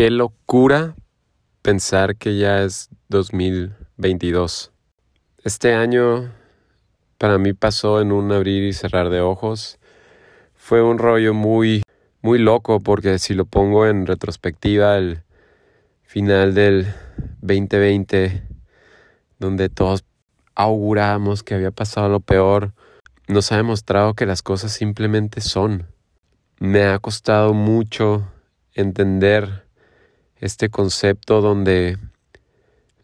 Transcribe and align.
Qué 0.00 0.10
locura 0.10 0.96
pensar 1.60 2.16
que 2.16 2.38
ya 2.38 2.62
es 2.62 2.88
2022. 3.10 4.72
Este 5.44 5.74
año 5.74 6.32
para 7.18 7.36
mí 7.36 7.52
pasó 7.52 8.00
en 8.00 8.10
un 8.10 8.32
abrir 8.32 8.64
y 8.64 8.72
cerrar 8.72 9.10
de 9.10 9.20
ojos. 9.20 9.78
Fue 10.54 10.80
un 10.82 10.96
rollo 10.96 11.34
muy 11.34 11.82
muy 12.22 12.38
loco 12.38 12.80
porque 12.80 13.18
si 13.18 13.34
lo 13.34 13.44
pongo 13.44 13.86
en 13.86 14.06
retrospectiva 14.06 14.96
el 14.96 15.22
final 16.02 16.54
del 16.54 16.86
2020 17.42 18.42
donde 19.38 19.68
todos 19.68 20.06
auguramos 20.54 21.42
que 21.42 21.56
había 21.56 21.72
pasado 21.72 22.08
lo 22.08 22.20
peor, 22.20 22.72
nos 23.28 23.52
ha 23.52 23.58
demostrado 23.58 24.14
que 24.14 24.24
las 24.24 24.40
cosas 24.40 24.72
simplemente 24.72 25.42
son. 25.42 25.88
Me 26.58 26.84
ha 26.84 26.98
costado 27.00 27.52
mucho 27.52 28.26
entender 28.72 29.68
este 30.40 30.70
concepto 30.70 31.40
donde 31.40 31.98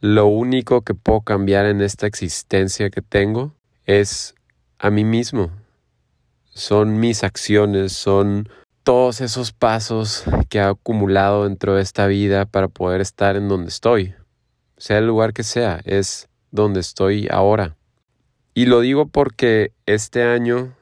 lo 0.01 0.27
único 0.27 0.83
que 0.83 0.95
puedo 0.95 1.21
cambiar 1.21 1.67
en 1.67 1.81
esta 1.81 2.07
existencia 2.07 2.91
que 2.91 3.03
tengo 3.03 3.55
es 3.85 4.35
a 4.79 4.91
mí 4.91 5.05
mismo. 5.05 5.51
Son 6.53 6.99
mis 6.99 7.25
acciones, 7.25 7.93
son 7.93 8.49
todos 8.83 9.21
esos 9.21 9.53
pasos 9.53 10.25
que 10.49 10.59
he 10.59 10.63
acumulado 10.63 11.45
dentro 11.45 11.75
de 11.75 11.83
esta 11.83 12.07
vida 12.07 12.47
para 12.47 12.69
poder 12.69 13.01
estar 13.01 13.37
en 13.37 13.49
donde 13.49 13.69
estoy. 13.69 14.15
Sea 14.79 14.99
el 14.99 15.07
lugar 15.07 15.33
que 15.33 15.43
sea, 15.43 15.81
es 15.85 16.29
donde 16.51 16.81
estoy 16.81 17.29
ahora. 17.31 17.77
Y 18.55 18.67
lo 18.67 18.81
digo 18.81 19.07
porque 19.07 19.73
este 19.85 20.23
año 20.23 20.75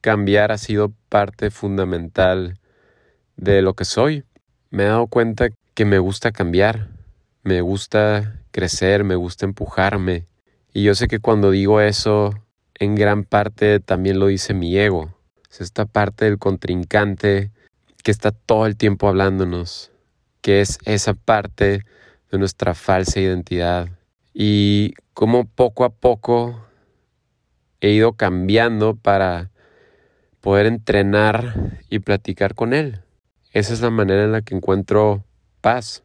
cambiar 0.00 0.52
ha 0.52 0.58
sido 0.58 0.92
parte 1.08 1.50
fundamental 1.50 2.58
de 3.36 3.62
lo 3.62 3.74
que 3.74 3.84
soy. 3.84 4.24
Me 4.70 4.84
he 4.84 4.86
dado 4.86 5.06
cuenta 5.06 5.48
que 5.78 5.84
me 5.84 6.00
gusta 6.00 6.32
cambiar, 6.32 6.88
me 7.44 7.60
gusta 7.60 8.42
crecer, 8.50 9.04
me 9.04 9.14
gusta 9.14 9.46
empujarme. 9.46 10.26
Y 10.72 10.82
yo 10.82 10.96
sé 10.96 11.06
que 11.06 11.20
cuando 11.20 11.52
digo 11.52 11.80
eso, 11.80 12.34
en 12.74 12.96
gran 12.96 13.22
parte 13.22 13.78
también 13.78 14.18
lo 14.18 14.26
dice 14.26 14.54
mi 14.54 14.76
ego. 14.76 15.14
Es 15.48 15.60
esta 15.60 15.84
parte 15.86 16.24
del 16.24 16.38
contrincante 16.38 17.52
que 18.02 18.10
está 18.10 18.32
todo 18.32 18.66
el 18.66 18.76
tiempo 18.76 19.06
hablándonos, 19.06 19.92
que 20.40 20.62
es 20.62 20.80
esa 20.84 21.14
parte 21.14 21.84
de 22.32 22.38
nuestra 22.38 22.74
falsa 22.74 23.20
identidad. 23.20 23.88
Y 24.34 24.94
como 25.14 25.44
poco 25.44 25.84
a 25.84 25.90
poco 25.90 26.66
he 27.80 27.90
ido 27.90 28.14
cambiando 28.14 28.96
para 28.96 29.52
poder 30.40 30.66
entrenar 30.66 31.78
y 31.88 32.00
platicar 32.00 32.56
con 32.56 32.74
Él. 32.74 33.02
Esa 33.52 33.74
es 33.74 33.80
la 33.80 33.90
manera 33.90 34.24
en 34.24 34.32
la 34.32 34.42
que 34.42 34.56
encuentro 34.56 35.24
paz, 35.60 36.02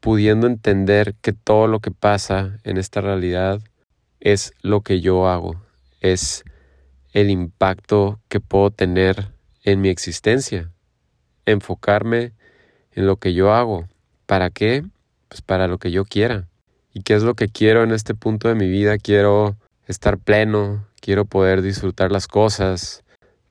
pudiendo 0.00 0.46
entender 0.46 1.14
que 1.20 1.32
todo 1.32 1.66
lo 1.66 1.80
que 1.80 1.90
pasa 1.90 2.58
en 2.64 2.78
esta 2.78 3.00
realidad 3.00 3.60
es 4.20 4.52
lo 4.62 4.82
que 4.82 5.00
yo 5.00 5.28
hago, 5.28 5.60
es 6.00 6.44
el 7.12 7.30
impacto 7.30 8.20
que 8.28 8.40
puedo 8.40 8.70
tener 8.70 9.28
en 9.64 9.80
mi 9.80 9.88
existencia, 9.88 10.70
enfocarme 11.46 12.32
en 12.92 13.06
lo 13.06 13.16
que 13.16 13.34
yo 13.34 13.52
hago. 13.52 13.88
¿Para 14.26 14.50
qué? 14.50 14.84
Pues 15.28 15.42
para 15.42 15.66
lo 15.66 15.78
que 15.78 15.90
yo 15.90 16.04
quiera. 16.04 16.48
¿Y 16.92 17.02
qué 17.02 17.14
es 17.14 17.22
lo 17.22 17.34
que 17.34 17.48
quiero 17.48 17.82
en 17.82 17.92
este 17.92 18.14
punto 18.14 18.48
de 18.48 18.54
mi 18.54 18.68
vida? 18.68 18.98
Quiero 18.98 19.56
estar 19.86 20.18
pleno, 20.18 20.86
quiero 21.00 21.24
poder 21.24 21.62
disfrutar 21.62 22.10
las 22.10 22.26
cosas, 22.26 23.02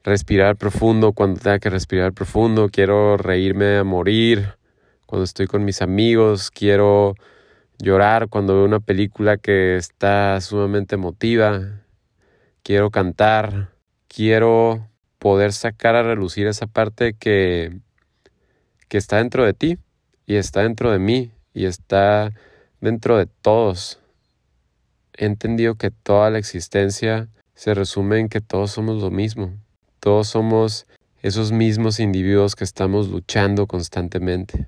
respirar 0.03 0.55
profundo 0.55 1.13
cuando 1.13 1.39
tenga 1.39 1.59
que 1.59 1.69
respirar 1.69 2.13
profundo, 2.13 2.69
quiero 2.69 3.17
reírme 3.17 3.77
a 3.77 3.83
morir 3.83 4.58
cuando 5.09 5.23
estoy 5.23 5.47
con 5.47 5.65
mis 5.65 5.81
amigos, 5.81 6.51
quiero 6.51 7.15
llorar 7.79 8.29
cuando 8.29 8.53
veo 8.53 8.65
una 8.65 8.79
película 8.79 9.37
que 9.37 9.75
está 9.75 10.39
sumamente 10.39 10.93
emotiva, 10.93 11.81
quiero 12.61 12.91
cantar, 12.91 13.71
quiero 14.07 14.87
poder 15.17 15.51
sacar 15.51 15.95
a 15.95 16.03
relucir 16.03 16.45
esa 16.45 16.67
parte 16.67 17.15
que, 17.15 17.79
que 18.87 18.99
está 18.99 19.17
dentro 19.17 19.43
de 19.43 19.55
ti 19.55 19.79
y 20.27 20.35
está 20.35 20.61
dentro 20.61 20.91
de 20.91 20.99
mí 20.99 21.31
y 21.55 21.65
está 21.65 22.31
dentro 22.79 23.17
de 23.17 23.25
todos. 23.25 23.99
He 25.17 25.25
entendido 25.25 25.73
que 25.73 25.89
toda 25.89 26.29
la 26.29 26.37
existencia 26.37 27.29
se 27.55 27.73
resume 27.73 28.19
en 28.19 28.29
que 28.29 28.41
todos 28.41 28.69
somos 28.69 29.01
lo 29.01 29.09
mismo. 29.09 29.55
Todos 29.99 30.27
somos 30.27 30.85
esos 31.23 31.51
mismos 31.51 31.99
individuos 31.99 32.55
que 32.55 32.63
estamos 32.63 33.09
luchando 33.09 33.65
constantemente 33.65 34.67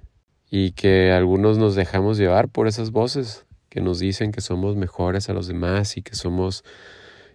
y 0.51 0.73
que 0.73 1.11
algunos 1.13 1.57
nos 1.57 1.75
dejamos 1.75 2.17
llevar 2.17 2.49
por 2.49 2.67
esas 2.67 2.91
voces 2.91 3.45
que 3.69 3.79
nos 3.79 3.99
dicen 3.99 4.33
que 4.33 4.41
somos 4.41 4.75
mejores 4.75 5.29
a 5.29 5.33
los 5.33 5.47
demás 5.47 5.95
y 5.95 6.03
que 6.03 6.13
somos 6.13 6.65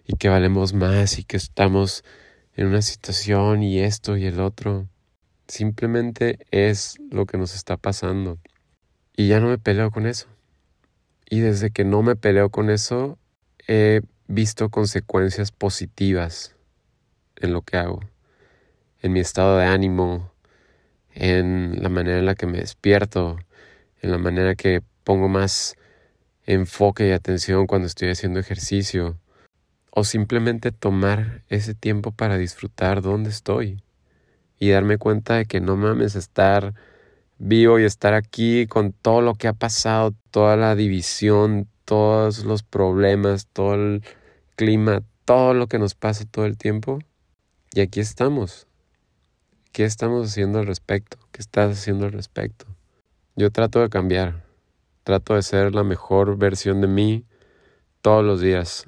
y 0.05 0.15
que 0.17 0.29
valemos 0.29 0.73
más 0.73 1.17
y 1.17 1.23
que 1.23 1.35
estamos 1.35 2.03
en 2.55 2.67
una 2.67 2.83
situación 2.83 3.63
y 3.63 3.79
esto 3.79 4.17
y 4.17 4.25
el 4.27 4.39
otro. 4.39 4.87
Simplemente 5.47 6.45
es 6.51 6.97
lo 7.09 7.25
que 7.25 7.39
nos 7.39 7.55
está 7.55 7.75
pasando. 7.75 8.37
Y 9.15 9.27
ya 9.27 9.39
no 9.39 9.47
me 9.47 9.57
peleo 9.57 9.89
con 9.89 10.05
eso. 10.05 10.27
Y 11.27 11.39
desde 11.39 11.71
que 11.71 11.83
no 11.83 12.03
me 12.03 12.15
peleo 12.15 12.51
con 12.51 12.69
eso, 12.69 13.17
he 13.67 14.01
visto 14.27 14.69
consecuencias 14.69 15.51
positivas 15.51 16.55
en 17.35 17.51
lo 17.51 17.63
que 17.63 17.77
hago, 17.77 17.99
en 19.01 19.13
mi 19.13 19.19
estado 19.21 19.57
de 19.57 19.65
ánimo, 19.65 20.31
en 21.19 21.81
la 21.81 21.89
manera 21.89 22.19
en 22.19 22.25
la 22.27 22.35
que 22.35 22.45
me 22.45 22.59
despierto, 22.59 23.39
en 24.01 24.11
la 24.11 24.19
manera 24.19 24.53
que 24.53 24.83
pongo 25.03 25.27
más 25.27 25.75
enfoque 26.45 27.07
y 27.07 27.11
atención 27.11 27.65
cuando 27.65 27.87
estoy 27.87 28.09
haciendo 28.09 28.39
ejercicio, 28.39 29.17
o 29.89 30.03
simplemente 30.03 30.71
tomar 30.71 31.41
ese 31.49 31.73
tiempo 31.73 32.11
para 32.11 32.37
disfrutar 32.37 33.01
dónde 33.01 33.31
estoy 33.31 33.81
y 34.59 34.69
darme 34.69 34.99
cuenta 34.99 35.37
de 35.37 35.45
que 35.45 35.59
no 35.59 35.75
mames 35.75 36.15
estar 36.15 36.75
vivo 37.39 37.79
y 37.79 37.83
estar 37.83 38.13
aquí 38.13 38.67
con 38.67 38.93
todo 38.93 39.21
lo 39.21 39.33
que 39.33 39.47
ha 39.47 39.53
pasado, 39.53 40.13
toda 40.29 40.55
la 40.55 40.75
división, 40.75 41.67
todos 41.85 42.45
los 42.45 42.61
problemas, 42.61 43.47
todo 43.47 43.73
el 43.73 44.03
clima, 44.55 45.01
todo 45.25 45.55
lo 45.55 45.65
que 45.65 45.79
nos 45.79 45.95
pasa 45.95 46.25
todo 46.29 46.45
el 46.45 46.57
tiempo. 46.57 46.99
Y 47.73 47.81
aquí 47.81 47.99
estamos. 47.99 48.67
¿Qué 49.77 49.85
estamos 49.85 50.27
haciendo 50.27 50.57
al 50.57 50.65
respecto? 50.65 51.19
¿Qué 51.31 51.39
estás 51.39 51.77
haciendo 51.77 52.07
al 52.07 52.11
respecto? 52.11 52.65
Yo 53.35 53.51
trato 53.51 53.79
de 53.79 53.89
cambiar. 53.89 54.43
Trato 55.03 55.35
de 55.35 55.43
ser 55.43 55.75
la 55.75 55.83
mejor 55.83 56.35
versión 56.35 56.81
de 56.81 56.87
mí 56.87 57.25
todos 58.01 58.25
los 58.25 58.41
días. 58.41 58.87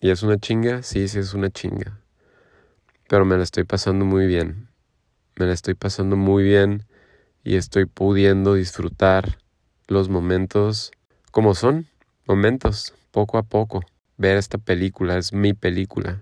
¿Y 0.00 0.10
es 0.10 0.24
una 0.24 0.36
chinga? 0.36 0.82
Sí, 0.82 1.06
sí 1.06 1.20
es 1.20 1.32
una 1.32 1.48
chinga. 1.48 2.00
Pero 3.08 3.24
me 3.24 3.36
la 3.36 3.44
estoy 3.44 3.62
pasando 3.62 4.04
muy 4.04 4.26
bien. 4.26 4.66
Me 5.36 5.46
la 5.46 5.52
estoy 5.52 5.74
pasando 5.74 6.16
muy 6.16 6.42
bien 6.42 6.86
y 7.44 7.54
estoy 7.54 7.84
pudiendo 7.84 8.54
disfrutar 8.54 9.38
los 9.86 10.08
momentos 10.08 10.90
como 11.30 11.54
son, 11.54 11.86
momentos, 12.26 12.94
poco 13.12 13.38
a 13.38 13.44
poco. 13.44 13.84
Ver 14.16 14.38
esta 14.38 14.58
película, 14.58 15.16
es 15.18 15.32
mi 15.32 15.52
película. 15.52 16.20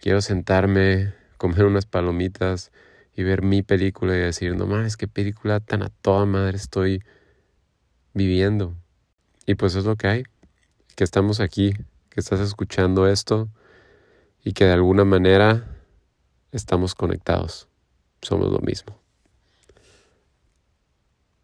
Quiero 0.00 0.20
sentarme, 0.20 1.14
comer 1.44 1.66
unas 1.66 1.84
palomitas 1.84 2.72
y 3.14 3.22
ver 3.22 3.42
mi 3.42 3.62
película 3.62 4.16
y 4.16 4.18
decir, 4.18 4.56
no 4.56 4.66
mames, 4.66 4.96
qué 4.96 5.06
película 5.06 5.60
tan 5.60 5.82
a 5.82 5.90
toda 5.90 6.24
madre 6.24 6.56
estoy 6.56 7.02
viviendo. 8.14 8.74
Y 9.44 9.54
pues 9.54 9.74
es 9.74 9.84
lo 9.84 9.94
que 9.96 10.06
hay, 10.06 10.24
que 10.96 11.04
estamos 11.04 11.40
aquí 11.40 11.74
que 12.08 12.20
estás 12.20 12.40
escuchando 12.40 13.06
esto 13.06 13.50
y 14.42 14.54
que 14.54 14.64
de 14.64 14.72
alguna 14.72 15.04
manera 15.04 15.84
estamos 16.50 16.94
conectados. 16.94 17.68
Somos 18.22 18.50
lo 18.50 18.60
mismo. 18.60 19.03